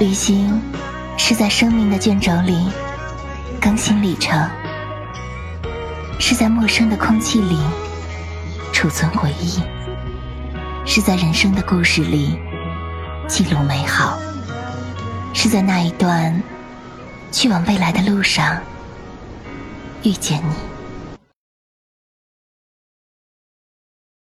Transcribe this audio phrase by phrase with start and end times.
[0.00, 0.60] 旅行
[1.16, 2.68] 是在生命的卷轴里
[3.60, 4.50] 更新里程
[6.18, 7.56] 是在陌生的空气里
[8.72, 9.62] 储存回忆
[10.84, 12.36] 是在人生的故事里
[13.28, 14.18] 记录美好
[15.32, 16.42] 是在那一段
[17.30, 18.60] 去往未来的路上
[20.02, 20.73] 遇见你。